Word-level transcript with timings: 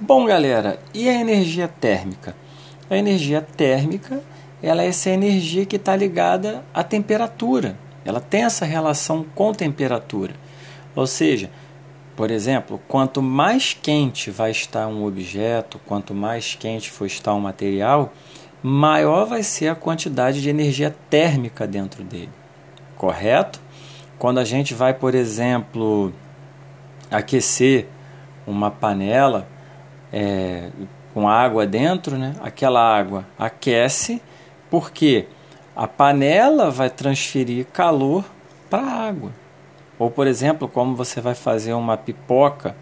Bom, 0.00 0.24
galera, 0.24 0.80
e 0.92 1.08
a 1.08 1.12
energia 1.12 1.68
térmica? 1.68 2.34
A 2.90 2.96
energia 2.96 3.40
térmica 3.40 4.20
ela 4.62 4.82
é 4.82 4.86
essa 4.86 5.10
energia 5.10 5.66
que 5.66 5.76
está 5.76 5.94
ligada 5.94 6.64
à 6.72 6.84
temperatura. 6.84 7.76
Ela 8.04 8.20
tem 8.20 8.44
essa 8.44 8.64
relação 8.64 9.24
com 9.34 9.52
temperatura. 9.52 10.34
Ou 10.94 11.06
seja, 11.06 11.50
por 12.16 12.30
exemplo, 12.30 12.80
quanto 12.88 13.20
mais 13.20 13.74
quente 13.74 14.30
vai 14.30 14.50
estar 14.50 14.86
um 14.86 15.04
objeto, 15.04 15.80
quanto 15.86 16.14
mais 16.14 16.54
quente 16.54 16.90
for 16.90 17.06
estar 17.06 17.34
um 17.34 17.40
material, 17.40 18.12
maior 18.62 19.26
vai 19.26 19.42
ser 19.42 19.68
a 19.68 19.74
quantidade 19.74 20.40
de 20.40 20.48
energia 20.48 20.94
térmica 21.10 21.66
dentro 21.66 22.04
dele. 22.04 22.30
Correto? 22.96 23.60
Quando 24.18 24.38
a 24.38 24.44
gente 24.44 24.74
vai, 24.74 24.94
por 24.94 25.14
exemplo, 25.14 26.12
aquecer 27.10 27.86
uma 28.46 28.70
panela 28.70 29.48
é, 30.12 30.68
com 31.14 31.28
água 31.28 31.66
dentro, 31.66 32.16
né? 32.16 32.34
aquela 32.40 32.80
água 32.80 33.24
aquece, 33.38 34.20
porque 34.70 35.26
a 35.74 35.86
panela 35.86 36.70
vai 36.70 36.90
transferir 36.90 37.66
calor 37.66 38.24
para 38.68 38.82
a 38.82 39.08
água. 39.08 39.32
Ou, 39.98 40.10
por 40.10 40.26
exemplo, 40.26 40.68
como 40.68 40.96
você 40.96 41.20
vai 41.20 41.34
fazer 41.34 41.72
uma 41.74 41.96
pipoca, 41.96 42.76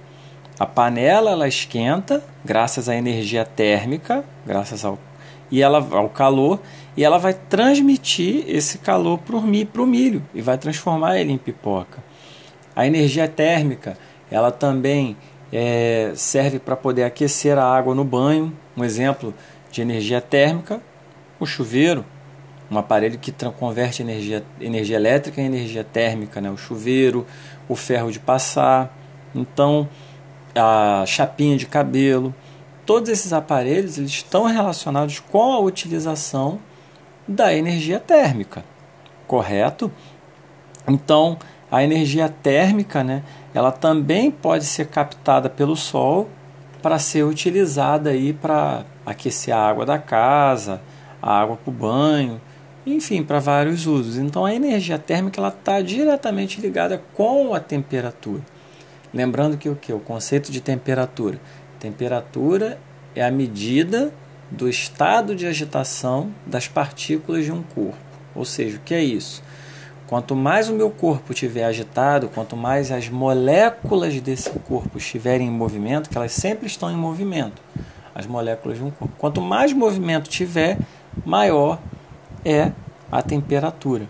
a 0.59 0.66
panela 0.66 1.30
ela 1.30 1.48
esquenta 1.48 2.23
graças 2.45 2.88
à 2.88 2.95
energia 2.95 3.45
térmica, 3.45 4.24
graças 4.47 4.85
ao 4.85 4.99
e 5.51 5.60
ela 5.62 5.85
ao 5.91 6.09
calor, 6.09 6.60
e 6.97 7.05
ela 7.05 7.19
vai 7.19 7.35
transmitir 7.35 8.45
esse 8.47 8.79
calor 8.79 9.19
para 9.19 9.37
o 9.37 9.87
milho 9.87 10.23
e 10.33 10.41
vai 10.41 10.57
transformar 10.57 11.19
ele 11.19 11.33
em 11.33 11.38
pipoca. 11.38 11.99
A 12.74 12.87
energia 12.87 13.27
térmica, 13.27 13.97
ela 14.30 14.52
também 14.52 15.16
é, 15.53 16.13
serve 16.15 16.59
para 16.59 16.77
poder 16.77 17.05
aquecer 17.05 17.59
a 17.59 17.65
água 17.65 17.95
no 17.95 18.05
banho. 18.05 18.57
Um 18.77 18.85
exemplo 18.85 19.35
de 19.71 19.83
energia 19.83 20.21
térmica, 20.21 20.80
o 21.38 21.47
chuveiro 21.47 22.05
um 22.71 22.79
aparelho 22.79 23.19
que 23.19 23.33
converte 23.59 24.02
energia, 24.02 24.45
energia 24.61 24.97
elétrica 24.97 25.41
em 25.41 25.47
energia 25.47 25.83
térmica, 25.83 26.41
né? 26.41 26.51
o 26.51 26.57
chuveiro, 26.57 27.27
o 27.69 27.74
ferro 27.74 28.13
de 28.13 28.21
passar, 28.21 28.97
então 29.35 29.89
a 30.55 31.05
chapinha 31.07 31.57
de 31.57 31.67
cabelo, 31.67 32.33
todos 32.87 33.09
esses 33.09 33.33
aparelhos 33.33 33.99
eles 33.99 34.11
estão 34.11 34.45
relacionados 34.45 35.19
com 35.19 35.52
a 35.52 35.59
utilização 35.59 36.61
da 37.27 37.52
energia 37.52 37.99
térmica, 37.99 38.65
correto? 39.27 39.91
Então 40.87 41.39
a 41.71 41.82
energia 41.85 42.29
térmica, 42.29 43.04
né, 43.04 43.23
ela 43.54 43.71
também 43.71 44.30
pode 44.30 44.65
ser 44.65 44.87
captada 44.88 45.49
pelo 45.49 45.77
sol 45.77 46.29
para 46.82 46.99
ser 46.99 47.24
utilizada 47.24 48.10
aí 48.10 48.32
para 48.32 48.85
aquecer 49.04 49.54
a 49.54 49.68
água 49.68 49.87
da 49.87 49.99
casa, 49.99 50.80
a 51.21 51.40
água 51.40 51.57
para 51.57 51.71
o 51.71 51.74
banho, 51.74 52.40
enfim, 52.87 53.23
para 53.23 53.38
vários 53.38 53.87
usos. 53.87 54.16
Então 54.16 54.45
a 54.45 54.54
energia 54.54 54.99
térmica 54.99 55.46
está 55.46 55.80
diretamente 55.80 56.60
ligada 56.60 57.02
com 57.15 57.54
a 57.54 57.60
temperatura. 57.60 58.43
Lembrando 59.12 59.57
que 59.57 59.68
o 59.68 59.77
que? 59.77 59.93
O 59.93 60.01
conceito 60.01 60.51
de 60.51 60.60
temperatura. 60.60 61.38
Temperatura 61.79 62.79
é 63.15 63.24
a 63.24 63.30
medida 63.30 64.12
do 64.50 64.69
estado 64.69 65.34
de 65.34 65.47
agitação 65.47 66.32
das 66.47 66.69
partículas 66.69 67.44
de 67.44 67.53
um 67.53 67.62
corpo. 67.62 67.99
Ou 68.34 68.44
seja, 68.44 68.77
o 68.77 68.81
que 68.81 68.94
é 68.94 69.03
isso? 69.03 69.43
Quanto 70.11 70.34
mais 70.34 70.69
o 70.69 70.75
meu 70.75 70.91
corpo 70.91 71.33
estiver 71.33 71.62
agitado, 71.62 72.28
quanto 72.34 72.56
mais 72.56 72.91
as 72.91 73.09
moléculas 73.09 74.21
desse 74.21 74.50
corpo 74.50 74.99
estiverem 74.99 75.47
em 75.47 75.50
movimento, 75.53 76.11
que 76.11 76.17
elas 76.17 76.33
sempre 76.33 76.67
estão 76.67 76.91
em 76.91 76.97
movimento, 76.97 77.62
as 78.12 78.27
moléculas 78.27 78.78
de 78.78 78.83
um 78.83 78.91
corpo. 78.91 79.15
Quanto 79.17 79.41
mais 79.41 79.72
movimento 79.72 80.28
tiver, 80.28 80.78
maior 81.25 81.78
é 82.44 82.72
a 83.09 83.22
temperatura, 83.22 84.09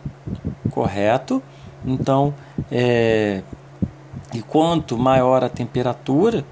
correto? 0.70 1.42
Então, 1.84 2.32
é, 2.72 3.42
e 4.32 4.40
quanto 4.40 4.96
maior 4.96 5.44
a 5.44 5.50
temperatura, 5.50 6.46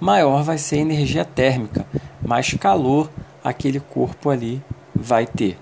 maior 0.00 0.42
vai 0.42 0.56
ser 0.56 0.76
a 0.76 0.80
energia 0.80 1.26
térmica, 1.26 1.84
mais 2.26 2.54
calor 2.54 3.10
aquele 3.44 3.80
corpo 3.80 4.30
ali 4.30 4.62
vai 4.94 5.26
ter. 5.26 5.58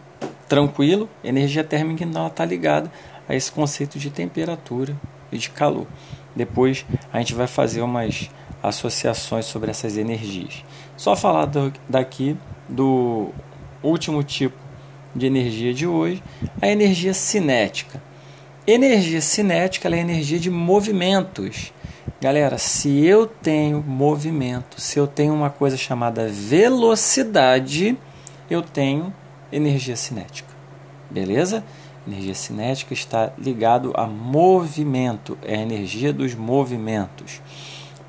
Tranquilo? 0.49 1.09
Energia 1.25 1.65
térmica 1.65 2.05
então 2.05 2.27
está 2.27 2.45
ligada 2.45 2.91
a 3.29 3.35
esse 3.35 3.51
conceito 3.51 3.99
de 3.99 4.11
temperatura 4.11 4.97
e 5.31 5.39
de 5.39 5.51
calor. 5.51 5.87
Depois 6.35 6.85
a 7.13 7.19
gente 7.19 7.35
vai 7.35 7.47
fazer 7.47 7.83
umas 7.83 8.31
associações 8.63 9.45
sobre 9.47 9.71
essas 9.71 9.97
energias. 9.97 10.65
Só 10.97 11.17
falar 11.17 11.47
do, 11.47 11.73
daqui 11.89 12.37
do 12.69 13.31
último 13.83 14.23
tipo 14.23 14.57
de 15.15 15.27
energia 15.27 15.75
de 15.75 15.87
hoje, 15.87 16.23
a 16.61 16.69
energia 16.69 17.13
cinética. 17.13 18.03
Energia 18.67 19.21
cinética 19.21 19.89
é 19.89 19.99
energia 19.99 20.39
de 20.39 20.51
movimentos. 20.51 21.73
Galera, 22.21 22.57
se 22.57 23.05
eu 23.05 23.27
tenho 23.27 23.83
movimento, 23.83 24.81
se 24.81 24.99
eu 24.99 25.07
tenho 25.07 25.35
uma 25.35 25.51
coisa 25.51 25.77
chamada 25.77 26.29
velocidade, 26.29 27.99
eu 28.49 28.63
tenho 28.63 29.13
energia 29.51 29.97
cinética. 29.97 30.49
Beleza? 31.11 31.65
Energia 32.07 32.35
cinética 32.35 32.93
está 32.93 33.33
ligado 33.39 33.93
a 33.95 34.07
movimento, 34.07 35.39
é 35.43 35.57
a 35.57 35.63
energia 35.63 36.13
dos 36.13 36.35
movimentos. 36.35 37.41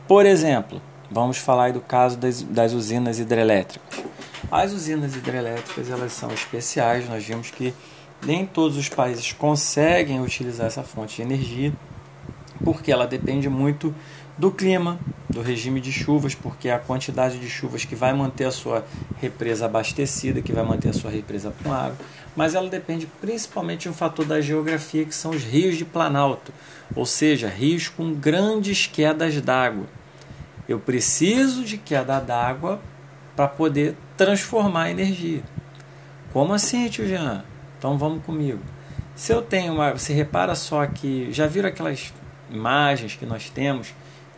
Por 0.07 0.25
exemplo, 0.25 0.81
vamos 1.11 1.37
falar 1.37 1.73
do 1.73 1.79
caso 1.79 2.17
das, 2.17 2.41
das 2.41 2.73
usinas 2.73 3.19
hidrelétricas. 3.19 4.03
As 4.51 4.71
usinas 4.71 5.15
hidrelétricas 5.15 5.89
elas 5.89 6.11
são 6.13 6.31
especiais, 6.31 7.07
nós 7.07 7.23
vimos 7.23 7.51
que 7.51 7.73
nem 8.25 8.45
todos 8.45 8.77
os 8.77 8.89
países 8.89 9.31
conseguem 9.31 10.21
utilizar 10.21 10.67
essa 10.67 10.83
fonte 10.83 11.17
de 11.17 11.21
energia, 11.21 11.73
porque 12.63 12.91
ela 12.91 13.05
depende 13.05 13.49
muito 13.49 13.93
do 14.37 14.51
clima, 14.51 14.99
do 15.33 15.41
regime 15.41 15.81
de 15.81 15.91
chuvas, 15.91 16.35
porque 16.35 16.69
é 16.69 16.73
a 16.73 16.79
quantidade 16.79 17.39
de 17.39 17.49
chuvas 17.49 17.83
que 17.83 17.95
vai 17.95 18.13
manter 18.13 18.45
a 18.45 18.51
sua 18.51 18.85
represa 19.19 19.65
abastecida, 19.65 20.41
que 20.41 20.53
vai 20.53 20.63
manter 20.63 20.89
a 20.89 20.93
sua 20.93 21.09
represa 21.09 21.53
com 21.63 21.73
água, 21.73 21.97
mas 22.35 22.55
ela 22.55 22.69
depende 22.69 23.07
principalmente 23.19 23.81
de 23.81 23.89
um 23.89 23.93
fator 23.93 24.25
da 24.25 24.39
geografia, 24.39 25.05
que 25.05 25.13
são 25.13 25.31
os 25.31 25.43
rios 25.43 25.77
de 25.77 25.85
planalto, 25.85 26.53
ou 26.95 27.05
seja, 27.05 27.47
rios 27.47 27.87
com 27.89 28.13
grandes 28.13 28.87
quedas 28.87 29.39
d'água. 29.41 29.85
Eu 30.67 30.79
preciso 30.79 31.63
de 31.63 31.77
queda 31.77 32.19
d'água 32.19 32.79
para 33.35 33.47
poder 33.47 33.97
transformar 34.15 34.83
a 34.83 34.91
energia. 34.91 35.43
Como 36.31 36.53
assim, 36.53 36.87
tio 36.87 37.07
Jean? 37.07 37.43
Então 37.77 37.97
vamos 37.97 38.23
comigo. 38.23 38.59
Se 39.15 39.31
eu 39.31 39.41
tenho 39.41 39.73
uma. 39.73 39.91
Você 39.91 40.13
repara 40.13 40.55
só 40.55 40.85
que. 40.85 41.31
Já 41.31 41.45
viram 41.45 41.69
aquelas 41.69 42.13
imagens 42.49 43.15
que 43.15 43.25
nós 43.25 43.49
temos 43.49 43.93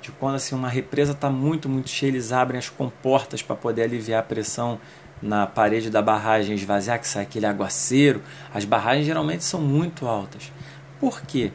de 0.05 0.11
quando 0.11 0.35
assim, 0.35 0.53
uma 0.53 0.69
represa 0.69 1.13
está 1.13 1.29
muito, 1.29 1.67
muito 1.67 1.89
cheia, 1.89 2.09
eles 2.09 2.31
abrem 2.31 2.59
as 2.59 2.69
comportas 2.69 3.41
para 3.41 3.55
poder 3.55 3.83
aliviar 3.83 4.19
a 4.19 4.23
pressão 4.23 4.79
na 5.21 5.47
parede 5.47 5.89
da 5.89 6.01
barragem 6.01 6.55
esvaziar, 6.55 6.99
que 6.99 7.07
sai 7.07 7.23
aquele 7.23 7.45
aguaceiro. 7.45 8.21
As 8.53 8.65
barragens 8.65 9.05
geralmente 9.05 9.43
são 9.43 9.59
muito 9.59 10.07
altas. 10.07 10.51
Por 10.99 11.21
quê? 11.21 11.51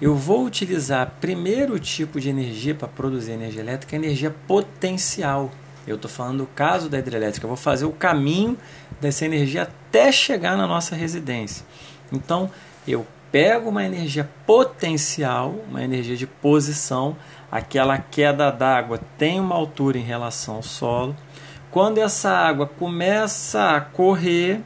Eu 0.00 0.14
vou 0.14 0.44
utilizar 0.44 1.14
primeiro 1.20 1.78
tipo 1.78 2.20
de 2.20 2.28
energia 2.28 2.74
para 2.74 2.88
produzir 2.88 3.32
energia 3.32 3.62
elétrica, 3.62 3.96
energia 3.96 4.34
potencial. 4.46 5.50
Eu 5.86 5.96
estou 5.96 6.10
falando 6.10 6.38
do 6.38 6.46
caso 6.46 6.88
da 6.88 6.98
hidrelétrica. 6.98 7.46
Eu 7.46 7.48
vou 7.48 7.56
fazer 7.56 7.84
o 7.84 7.92
caminho 7.92 8.58
dessa 9.00 9.24
energia 9.24 9.62
até 9.62 10.10
chegar 10.12 10.56
na 10.56 10.66
nossa 10.66 10.94
residência. 10.94 11.64
Então, 12.12 12.50
eu 12.86 13.06
pego 13.34 13.68
uma 13.68 13.84
energia 13.84 14.30
potencial, 14.46 15.56
uma 15.68 15.82
energia 15.82 16.16
de 16.16 16.24
posição, 16.24 17.16
aquela 17.50 17.98
queda 17.98 18.52
d'água 18.52 19.00
tem 19.18 19.40
uma 19.40 19.56
altura 19.56 19.98
em 19.98 20.04
relação 20.04 20.54
ao 20.54 20.62
solo. 20.62 21.16
Quando 21.68 21.98
essa 21.98 22.30
água 22.30 22.64
começa 22.64 23.72
a 23.72 23.80
correr 23.80 24.60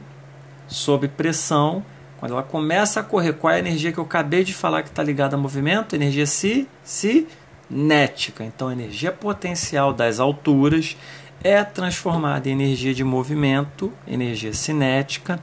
sob 0.67 1.07
pressão, 1.07 1.83
quando 2.19 2.33
ela 2.33 2.43
começa 2.43 2.99
a 2.99 3.03
correr, 3.03 3.33
qual 3.33 3.51
é 3.51 3.55
a 3.55 3.59
energia 3.59 3.91
que 3.91 3.97
eu 3.97 4.03
acabei 4.03 4.43
de 4.43 4.53
falar 4.53 4.83
que 4.83 4.89
está 4.89 5.01
ligada 5.01 5.35
a 5.35 5.39
movimento? 5.39 5.95
Energia 5.95 6.27
cinética. 6.27 8.43
Então, 8.43 8.71
energia 8.71 9.11
potencial 9.11 9.91
das 9.91 10.19
alturas 10.19 10.95
é 11.43 11.63
transformada 11.63 12.49
em 12.49 12.51
energia 12.51 12.93
de 12.93 13.03
movimento, 13.03 13.91
energia 14.07 14.53
cinética. 14.53 15.39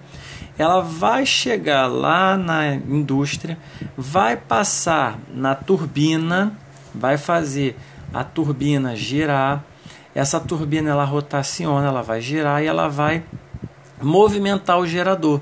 Ela 0.59 0.81
vai 0.81 1.27
chegar 1.27 1.87
lá 1.87 2.37
na 2.37 2.75
indústria, 2.75 3.59
vai 3.97 4.37
passar 4.37 5.19
na 5.35 5.55
turbina, 5.55 6.53
vai 6.95 7.19
fazer 7.19 7.77
a 8.13 8.25
turbina 8.25 8.97
girar. 8.97 9.65
Essa 10.15 10.41
turbina 10.41 10.91
ela 10.91 11.05
rotaciona, 11.05 11.87
ela 11.87 12.03
vai 12.03 12.21
girar 12.21 12.63
e 12.63 12.67
ela 12.67 12.89
vai 12.89 13.23
movimentar 14.01 14.79
o 14.79 14.87
gerador. 14.87 15.41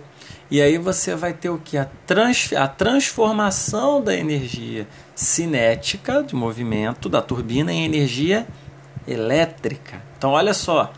E 0.51 0.61
aí 0.61 0.79
você 0.79 1.15
vai 1.15 1.33
ter 1.33 1.49
o 1.49 1.59
que? 1.59 1.77
A, 1.77 1.89
trans, 2.07 2.53
a 2.53 2.69
transformação 2.69 4.03
da 4.03 4.15
energia 4.15 4.87
cinética 5.15 6.23
de 6.23 6.35
movimento 6.35 7.09
da 7.09 7.23
turbina 7.23 7.73
em 7.73 7.85
energia 7.85 8.47
elétrica. 9.07 10.03
Então, 10.17 10.31
olha 10.31 10.55
só, 10.55 10.93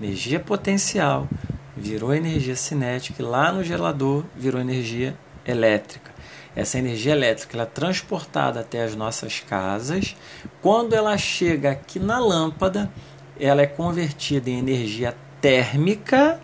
energia 0.00 0.40
potencial 0.40 1.28
virou 1.76 2.14
energia 2.14 2.56
cinética 2.56 3.22
e 3.22 3.24
lá 3.24 3.52
no 3.52 3.62
gerador 3.62 4.24
virou 4.34 4.60
energia 4.60 5.16
elétrica. 5.46 6.10
Essa 6.54 6.78
energia 6.78 7.12
elétrica 7.12 7.56
ela 7.56 7.62
é 7.62 7.66
transportada 7.66 8.60
até 8.60 8.82
as 8.82 8.96
nossas 8.96 9.40
casas. 9.40 10.16
Quando 10.60 10.92
ela 10.92 11.16
chega 11.16 11.70
aqui 11.70 12.00
na 12.00 12.18
lâmpada, 12.18 12.90
ela 13.38 13.62
é 13.62 13.66
convertida 13.66 14.50
em 14.50 14.58
energia 14.58 15.14
térmica. 15.40 16.40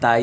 Tá 0.00 0.16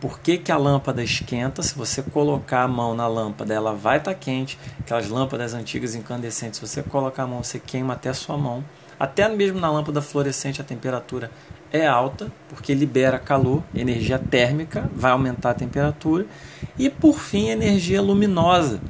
por 0.00 0.20
que, 0.20 0.38
que 0.38 0.52
a 0.52 0.56
lâmpada 0.56 1.02
esquenta? 1.02 1.62
Se 1.62 1.74
você 1.74 2.02
colocar 2.02 2.62
a 2.62 2.68
mão 2.68 2.94
na 2.94 3.06
lâmpada, 3.06 3.52
ela 3.52 3.74
vai 3.74 3.98
estar 3.98 4.12
tá 4.12 4.18
quente. 4.18 4.58
Aquelas 4.78 5.08
lâmpadas 5.08 5.54
antigas 5.54 5.94
incandescentes, 5.94 6.60
se 6.60 6.66
você 6.66 6.82
colocar 6.82 7.24
a 7.24 7.26
mão, 7.26 7.42
você 7.42 7.58
queima 7.58 7.94
até 7.94 8.10
a 8.10 8.14
sua 8.14 8.36
mão. 8.36 8.64
Até 8.98 9.28
mesmo 9.28 9.60
na 9.60 9.70
lâmpada 9.70 10.00
fluorescente 10.00 10.60
a 10.60 10.64
temperatura 10.64 11.30
é 11.72 11.86
alta, 11.86 12.32
porque 12.48 12.74
libera 12.74 13.18
calor, 13.18 13.62
energia 13.74 14.18
térmica, 14.18 14.90
vai 14.94 15.12
aumentar 15.12 15.50
a 15.50 15.54
temperatura. 15.54 16.26
E 16.78 16.88
por 16.88 17.18
fim, 17.18 17.48
energia 17.48 18.00
luminosa, 18.00 18.80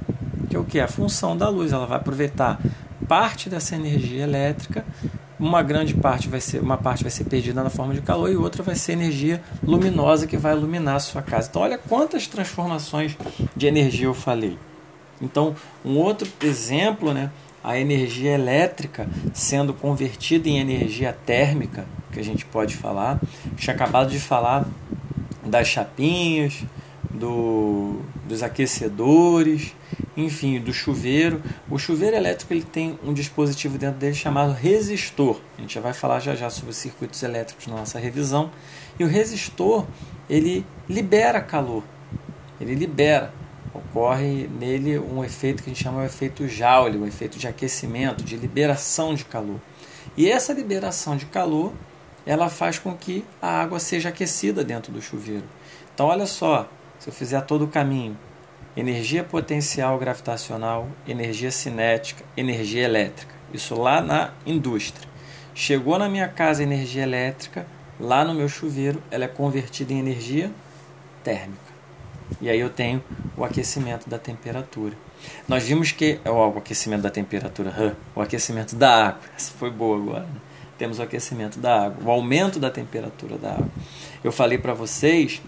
que 0.49 0.57
é 0.57 0.59
o 0.59 0.65
que? 0.65 0.79
A 0.79 0.89
função 0.89 1.37
da 1.37 1.49
luz. 1.49 1.73
Ela 1.73 1.87
vai 1.87 1.99
aproveitar 1.99 2.61
parte 3.09 3.49
dessa 3.49 3.75
energia 3.75 4.23
elétrica, 4.23 4.85
uma 5.39 5.63
grande 5.63 5.95
parte 5.95 6.29
vai 6.29 6.41
ser, 6.41 6.61
uma 6.61 6.79
parte 6.79 7.03
vai 7.03 7.11
ser 7.11 7.25
perdida 7.25 7.63
na 7.63 7.71
forma 7.71 7.95
de 7.95 8.01
calor 8.01 8.31
e 8.31 8.37
outra 8.37 8.63
vai 8.63 8.75
ser 8.75 8.93
energia 8.93 9.43
luminosa 9.63 10.27
que 10.27 10.37
vai 10.37 10.55
iluminar 10.57 10.97
a 10.97 11.01
sua 11.01 11.23
casa. 11.23 11.49
Então 11.51 11.63
olha 11.63 11.79
quantas 11.79 12.27
transformações 12.27 13.17
de 13.55 13.67
energia 13.67 14.07
eu 14.07 14.15
falei. 14.15 14.59
Então, 15.21 15.55
um 15.85 15.97
outro 15.97 16.29
exemplo, 16.43 17.13
né, 17.13 17.31
a 17.67 17.77
energia 17.77 18.31
elétrica 18.31 19.09
sendo 19.35 19.75
convertida 19.75 20.49
em 20.49 20.61
energia 20.61 21.13
térmica, 21.13 21.85
que 22.13 22.21
a 22.21 22.23
gente 22.23 22.47
pode 22.47 22.77
falar. 22.77 23.21
Tinha 23.57 23.75
acabado 23.75 24.09
de 24.09 24.21
falar 24.21 24.65
das 25.45 25.67
chapinhas, 25.67 26.63
do, 27.11 28.03
dos 28.25 28.45
aquecedores, 28.45 29.75
enfim, 30.17 30.61
do 30.61 30.73
chuveiro. 30.73 31.43
O 31.69 31.77
chuveiro 31.77 32.15
elétrico 32.15 32.55
ele 32.55 32.63
tem 32.63 32.97
um 33.05 33.13
dispositivo 33.13 33.77
dentro 33.77 33.99
dele 33.99 34.15
chamado 34.15 34.53
resistor. 34.53 35.41
A 35.59 35.61
gente 35.61 35.75
já 35.75 35.81
vai 35.81 35.93
falar 35.93 36.21
já 36.21 36.37
já 36.37 36.49
sobre 36.49 36.71
os 36.71 36.77
circuitos 36.77 37.21
elétricos 37.25 37.67
na 37.67 37.75
nossa 37.75 37.99
revisão. 37.99 38.49
E 38.97 39.03
o 39.03 39.09
resistor 39.09 39.85
ele 40.31 40.65
libera 40.89 41.41
calor, 41.41 41.83
ele 42.61 42.77
libera 42.77 43.35
ocorre 43.77 44.49
nele 44.49 44.99
um 44.99 45.25
efeito 45.25 45.63
que 45.63 45.71
a 45.71 45.73
gente 45.73 45.83
chama 45.83 46.01
de 46.01 46.07
efeito 46.07 46.49
Joule, 46.49 46.99
um 46.99 47.07
efeito 47.07 47.39
de 47.39 47.47
aquecimento, 47.47 48.25
de 48.25 48.37
liberação 48.37 49.15
de 49.15 49.25
calor. 49.25 49.61
E 50.17 50.31
essa 50.31 50.53
liberação 50.53 51.17
de 51.17 51.27
calor, 51.27 51.73
ela 52.25 52.49
faz 52.49 52.79
com 52.79 52.95
que 52.97 53.25
a 53.41 53.61
água 53.61 53.79
seja 53.79 54.09
aquecida 54.09 54.65
dentro 54.65 54.93
do 54.93 55.01
chuveiro. 55.01 55.45
Então, 55.95 56.07
olha 56.07 56.27
só, 56.27 56.69
se 56.99 57.09
eu 57.09 57.13
fizer 57.13 57.41
todo 57.43 57.65
o 57.65 57.69
caminho, 57.69 58.17
energia 58.77 59.25
potencial 59.25 59.99
gravitacional, 59.99 60.89
energia 61.07 61.51
cinética, 61.51 62.25
energia 62.37 62.85
elétrica, 62.85 63.35
isso 63.53 63.75
lá 63.75 64.01
na 64.01 64.33
indústria. 64.45 65.09
Chegou 65.55 65.99
na 65.99 66.09
minha 66.09 66.29
casa 66.29 66.63
energia 66.63 67.03
elétrica, 67.03 67.67
lá 67.99 68.25
no 68.25 68.35
meu 68.35 68.49
chuveiro, 68.49 69.03
ela 69.11 69.25
é 69.25 69.29
convertida 69.29 69.93
em 69.93 69.99
energia 69.99 70.51
térmica. 71.25 71.66
E 72.41 72.49
aí 72.49 72.61
eu 72.61 72.71
tenho 72.71 73.03
o 73.37 73.45
aquecimento 73.45 74.09
da 74.09 74.19
temperatura. 74.19 74.95
Nós 75.49 75.65
vimos 75.65 75.93
que 75.93 76.21
o 76.25 76.59
aquecimento 76.59 77.03
da 77.03 77.11
temperatura, 77.11 77.97
o 78.15 78.21
aquecimento 78.21 78.77
da 78.77 79.09
água, 79.09 79.21
essa 79.37 79.53
foi 79.53 79.71
boa 79.71 79.97
agora. 79.97 80.25
Né? 80.25 80.41
Temos 80.79 80.99
o 80.99 81.03
aquecimento 81.03 81.59
da 81.59 81.87
água, 81.87 82.05
o 82.05 82.11
aumento 82.11 82.59
da 82.59 82.71
temperatura 82.71 83.39
da 83.39 83.53
água. 83.53 83.69
Eu 84.23 84.31
falei 84.31 84.59
para 84.59 84.75
vocês 84.75 85.41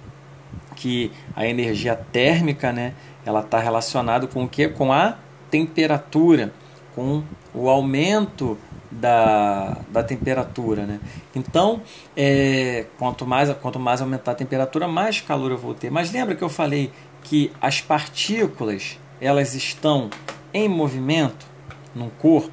que 0.75 1.11
a 1.35 1.47
energia 1.47 1.97
térmica, 1.97 2.73
né, 2.73 2.95
ela 3.27 3.41
está 3.41 3.59
relacionada 3.59 4.27
com 4.27 4.45
o 4.45 4.49
que? 4.49 4.69
Com 4.69 4.93
a 4.93 5.19
temperatura, 5.51 6.53
com 6.95 7.23
o 7.55 7.69
aumento 7.69 8.57
da, 8.90 9.79
da 9.90 10.02
temperatura. 10.02 10.87
Né? 10.87 11.00
Então, 11.35 11.82
é, 12.17 12.87
quanto, 12.99 13.26
mais, 13.26 13.52
quanto 13.61 13.79
mais 13.79 14.00
aumentar 14.00 14.32
a 14.32 14.35
temperatura, 14.35 14.88
mais 14.88 15.20
calor 15.20 15.50
eu 15.50 15.58
vou 15.58 15.75
ter. 15.75 15.90
Mas 15.90 16.12
lembra 16.12 16.35
que 16.35 16.43
eu 16.43 16.49
falei 16.49 16.90
que 17.23 17.52
as 17.61 17.81
partículas 17.81 18.99
elas 19.20 19.55
estão 19.55 20.11
em 20.52 20.69
movimento 20.69 21.46
no 21.94 22.11
corpo? 22.11 22.52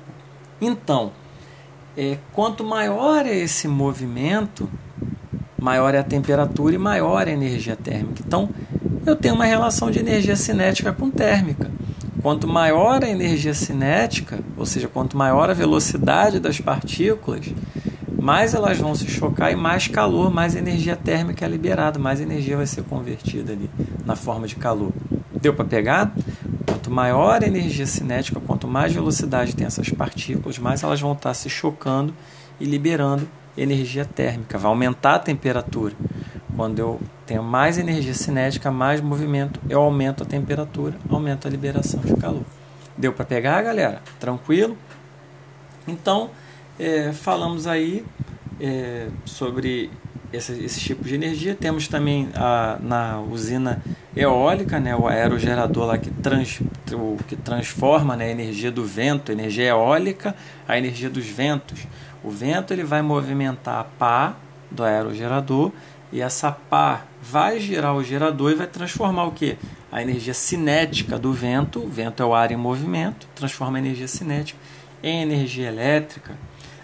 Então, 0.59 1.11
é, 1.97 2.17
quanto 2.33 2.63
maior 2.63 3.25
é 3.25 3.35
esse 3.35 3.67
movimento, 3.67 4.69
maior 5.59 5.93
é 5.93 5.99
a 5.99 6.03
temperatura 6.03 6.75
e 6.75 6.77
maior 6.77 7.27
é 7.27 7.31
a 7.31 7.33
energia 7.33 7.75
térmica. 7.75 8.21
Então, 8.25 8.49
eu 9.05 9.15
tenho 9.15 9.35
uma 9.35 9.45
relação 9.45 9.91
de 9.91 9.99
energia 9.99 10.35
cinética 10.35 10.91
com 10.91 11.09
térmica. 11.09 11.71
Quanto 12.25 12.47
maior 12.47 13.03
a 13.03 13.07
energia 13.07 13.53
cinética, 13.53 14.39
ou 14.57 14.65
seja, 14.65 14.87
quanto 14.87 15.15
maior 15.15 15.47
a 15.47 15.53
velocidade 15.53 16.39
das 16.39 16.59
partículas, 16.59 17.53
mais 18.19 18.55
elas 18.55 18.79
vão 18.79 18.95
se 18.95 19.05
chocar 19.05 19.51
e 19.51 19.55
mais 19.55 19.87
calor, 19.87 20.33
mais 20.33 20.55
energia 20.55 20.95
térmica 20.95 21.45
é 21.45 21.47
liberada, 21.47 21.99
mais 21.99 22.19
energia 22.19 22.57
vai 22.57 22.65
ser 22.65 22.81
convertida 22.81 23.53
ali 23.53 23.69
na 24.03 24.15
forma 24.15 24.47
de 24.47 24.55
calor. 24.55 24.91
Deu 25.39 25.53
para 25.53 25.65
pegar? 25.65 26.15
Quanto 26.67 26.89
maior 26.89 27.43
a 27.43 27.45
energia 27.45 27.85
cinética, 27.85 28.39
quanto 28.39 28.67
mais 28.67 28.91
velocidade 28.91 29.55
tem 29.55 29.67
essas 29.67 29.91
partículas, 29.91 30.57
mais 30.57 30.81
elas 30.81 30.99
vão 30.99 31.13
estar 31.13 31.35
se 31.35 31.47
chocando 31.47 32.11
e 32.59 32.65
liberando 32.65 33.29
energia 33.55 34.03
térmica, 34.03 34.57
vai 34.57 34.71
aumentar 34.71 35.13
a 35.13 35.19
temperatura. 35.19 35.93
Quando 36.55 36.79
eu 36.79 36.99
tenho 37.25 37.43
mais 37.43 37.77
energia 37.77 38.13
cinética, 38.13 38.71
mais 38.71 39.01
movimento, 39.01 39.59
eu 39.69 39.81
aumento 39.81 40.23
a 40.23 40.25
temperatura, 40.25 40.95
aumento 41.09 41.47
a 41.47 41.51
liberação 41.51 41.99
de 42.01 42.15
calor. 42.15 42.43
Deu 42.97 43.11
para 43.11 43.25
pegar, 43.25 43.61
galera? 43.61 44.01
Tranquilo? 44.19 44.77
Então, 45.87 46.29
é, 46.79 47.11
falamos 47.11 47.67
aí 47.67 48.05
é, 48.59 49.07
sobre 49.25 49.91
esse, 50.31 50.53
esse, 50.63 50.79
tipo 50.79 51.03
de 51.03 51.15
energia. 51.15 51.55
Temos 51.55 51.87
também 51.87 52.29
a, 52.33 52.77
na 52.81 53.19
usina 53.19 53.81
eólica, 54.15 54.79
né, 54.79 54.95
o 54.95 55.07
aerogerador 55.07 55.85
lá 55.85 55.97
que, 55.97 56.09
trans, 56.09 56.61
o, 56.93 57.17
que 57.27 57.35
transforma 57.35 58.15
né, 58.15 58.25
a 58.25 58.29
energia 58.29 58.71
do 58.71 58.85
vento, 58.85 59.31
energia 59.31 59.65
eólica, 59.65 60.35
a 60.67 60.77
energia 60.77 61.09
dos 61.09 61.25
ventos. 61.25 61.85
O 62.23 62.29
vento 62.29 62.73
ele 62.73 62.83
vai 62.83 63.01
movimentar 63.01 63.79
a 63.79 63.83
pá 63.83 64.35
do 64.71 64.83
aerogerador 64.83 65.71
e 66.15 66.21
essa 66.21 66.49
pá 66.49 67.01
vai 67.21 67.59
girar 67.59 67.93
o 67.93 68.01
gerador 68.01 68.49
e 68.49 68.55
vai 68.55 68.67
transformar 68.67 69.25
o 69.25 69.33
que? 69.33 69.57
A 69.91 70.01
energia 70.01 70.33
cinética 70.33 71.19
do 71.19 71.33
vento, 71.33 71.83
o 71.83 71.89
vento 71.89 72.23
é 72.23 72.25
o 72.25 72.33
ar 72.33 72.53
em 72.53 72.55
movimento, 72.55 73.27
transforma 73.35 73.77
a 73.77 73.81
energia 73.81 74.07
cinética 74.07 74.57
em 75.03 75.21
energia 75.21 75.67
elétrica. 75.67 76.37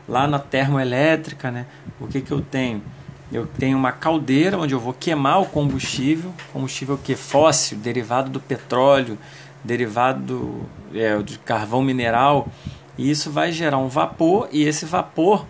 Lá 0.05 0.27
na 0.27 0.37
termoelétrica, 0.37 1.49
né, 1.49 1.65
o 1.97 2.07
que, 2.07 2.19
que 2.19 2.29
eu 2.29 2.41
tenho? 2.41 2.83
Eu 3.31 3.47
tenho 3.47 3.77
uma 3.77 3.93
caldeira 3.93 4.57
onde 4.57 4.73
eu 4.73 4.81
vou 4.81 4.93
queimar 4.93 5.41
o 5.41 5.45
combustível, 5.45 6.33
combustível 6.51 6.99
que 7.01 7.15
fóssil, 7.15 7.77
derivado 7.77 8.29
do 8.29 8.39
petróleo, 8.41 9.17
derivado 9.63 10.19
do, 10.25 10.65
é, 10.93 11.17
carvão 11.45 11.81
mineral, 11.81 12.49
e 12.97 13.09
isso 13.09 13.31
vai 13.31 13.53
gerar 13.53 13.77
um 13.77 13.87
vapor 13.87 14.49
e 14.51 14.63
esse 14.65 14.83
vapor 14.83 15.45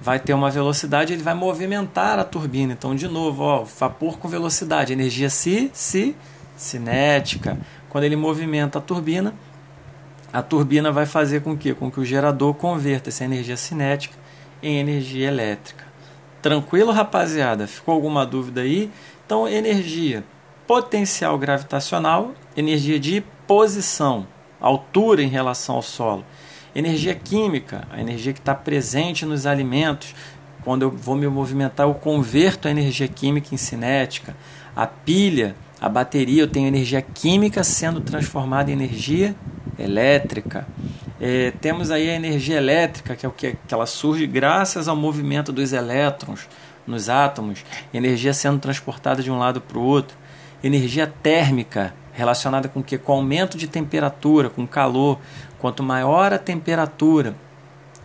vai 0.00 0.18
ter 0.18 0.34
uma 0.34 0.50
velocidade, 0.50 1.12
ele 1.12 1.22
vai 1.22 1.34
movimentar 1.34 2.18
a 2.18 2.24
turbina. 2.24 2.72
Então, 2.72 2.94
de 2.94 3.08
novo, 3.08 3.42
ó, 3.42 3.64
vapor 3.64 4.18
com 4.18 4.28
velocidade, 4.28 4.92
energia 4.92 5.30
ci, 5.30 5.70
ci, 5.72 6.14
cinética. 6.56 7.58
Quando 7.88 8.04
ele 8.04 8.16
movimenta 8.16 8.78
a 8.78 8.82
turbina, 8.82 9.34
a 10.32 10.42
turbina 10.42 10.92
vai 10.92 11.06
fazer 11.06 11.42
com 11.42 11.56
que, 11.56 11.72
com 11.74 11.90
que 11.90 12.00
o 12.00 12.04
gerador 12.04 12.54
converta 12.54 13.08
essa 13.08 13.24
energia 13.24 13.56
cinética 13.56 14.16
em 14.62 14.78
energia 14.78 15.28
elétrica. 15.28 15.84
Tranquilo, 16.42 16.92
rapaziada? 16.92 17.66
Ficou 17.66 17.94
alguma 17.94 18.24
dúvida 18.26 18.60
aí? 18.60 18.90
Então, 19.24 19.48
energia 19.48 20.24
potencial 20.66 21.38
gravitacional, 21.38 22.34
energia 22.56 22.98
de 22.98 23.24
posição, 23.46 24.26
altura 24.60 25.22
em 25.22 25.28
relação 25.28 25.76
ao 25.76 25.82
solo 25.82 26.24
Energia 26.76 27.14
química, 27.14 27.88
a 27.90 27.98
energia 27.98 28.34
que 28.34 28.38
está 28.38 28.54
presente 28.54 29.24
nos 29.24 29.46
alimentos. 29.46 30.14
Quando 30.62 30.82
eu 30.82 30.90
vou 30.90 31.16
me 31.16 31.26
movimentar, 31.26 31.86
eu 31.86 31.94
converto 31.94 32.68
a 32.68 32.70
energia 32.70 33.08
química 33.08 33.54
em 33.54 33.56
cinética. 33.56 34.36
A 34.76 34.86
pilha, 34.86 35.56
a 35.80 35.88
bateria, 35.88 36.42
eu 36.42 36.46
tenho 36.46 36.66
energia 36.68 37.00
química 37.00 37.64
sendo 37.64 38.02
transformada 38.02 38.70
em 38.70 38.74
energia 38.74 39.34
elétrica. 39.78 40.66
É, 41.18 41.50
temos 41.62 41.90
aí 41.90 42.10
a 42.10 42.14
energia 42.14 42.58
elétrica, 42.58 43.16
que 43.16 43.24
é 43.24 43.28
o 43.30 43.32
que, 43.32 43.56
que 43.66 43.72
ela 43.72 43.86
surge 43.86 44.26
graças 44.26 44.86
ao 44.86 44.94
movimento 44.94 45.54
dos 45.54 45.72
elétrons 45.72 46.46
nos 46.86 47.08
átomos, 47.08 47.64
energia 47.94 48.34
sendo 48.34 48.58
transportada 48.58 49.22
de 49.22 49.30
um 49.30 49.38
lado 49.38 49.62
para 49.62 49.78
o 49.78 49.82
outro. 49.82 50.14
Energia 50.62 51.06
térmica, 51.06 51.94
relacionada 52.16 52.68
com 52.68 52.80
o 52.80 52.82
que? 52.82 52.96
Com 52.96 53.12
aumento 53.12 53.58
de 53.58 53.68
temperatura, 53.68 54.48
com 54.48 54.66
calor. 54.66 55.18
Quanto 55.58 55.82
maior 55.82 56.32
a 56.32 56.38
temperatura, 56.38 57.36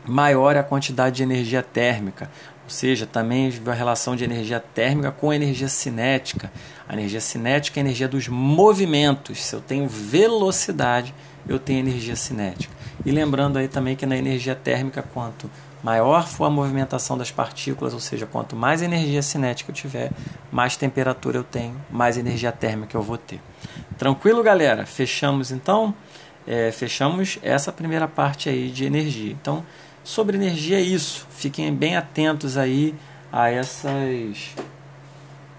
maior 0.05 0.55
é 0.55 0.59
a 0.59 0.63
quantidade 0.63 1.15
de 1.17 1.23
energia 1.23 1.63
térmica, 1.63 2.29
ou 2.63 2.69
seja, 2.69 3.05
também 3.05 3.51
a 3.65 3.73
relação 3.73 4.15
de 4.15 4.23
energia 4.23 4.59
térmica 4.59 5.11
com 5.11 5.31
energia 5.31 5.69
cinética. 5.69 6.51
A 6.87 6.93
energia 6.93 7.21
cinética 7.21 7.79
é 7.79 7.81
a 7.81 7.85
energia 7.85 8.07
dos 8.07 8.27
movimentos. 8.27 9.43
Se 9.43 9.55
eu 9.55 9.61
tenho 9.61 9.87
velocidade, 9.87 11.13
eu 11.47 11.57
tenho 11.57 11.79
energia 11.79 12.15
cinética. 12.15 12.73
E 13.05 13.11
lembrando 13.11 13.57
aí 13.57 13.67
também 13.67 13.95
que 13.95 14.05
na 14.05 14.17
energia 14.17 14.55
térmica, 14.55 15.01
quanto 15.01 15.49
maior 15.83 16.27
for 16.27 16.45
a 16.45 16.49
movimentação 16.49 17.17
das 17.17 17.31
partículas, 17.31 17.93
ou 17.93 17.99
seja, 17.99 18.25
quanto 18.25 18.55
mais 18.55 18.81
energia 18.81 19.21
cinética 19.21 19.71
eu 19.71 19.75
tiver, 19.75 20.11
mais 20.51 20.75
temperatura 20.77 21.37
eu 21.37 21.43
tenho, 21.43 21.75
mais 21.89 22.17
energia 22.17 22.51
térmica 22.51 22.95
eu 22.95 23.01
vou 23.01 23.17
ter. 23.17 23.41
Tranquilo, 23.97 24.43
galera? 24.43 24.85
Fechamos 24.85 25.51
então? 25.51 25.93
É, 26.47 26.71
fechamos 26.71 27.39
essa 27.41 27.71
primeira 27.71 28.07
parte 28.07 28.49
aí 28.49 28.69
de 28.69 28.85
energia. 28.85 29.31
Então, 29.31 29.63
sobre 30.03 30.37
energia 30.37 30.77
é 30.77 30.81
isso. 30.81 31.27
Fiquem 31.29 31.73
bem 31.73 31.95
atentos 31.95 32.57
aí 32.57 32.95
a 33.31 33.49
essas 33.49 34.55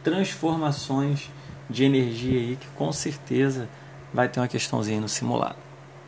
transformações 0.03 1.31
de 1.71 1.85
energia 1.85 2.39
aí 2.39 2.57
que 2.57 2.67
com 2.77 2.93
certeza 2.93 3.69
vai 4.13 4.29
ter 4.29 4.41
uma 4.41 4.49
questãozinha 4.49 5.01
no 5.01 5.09
simulado. 5.09 5.72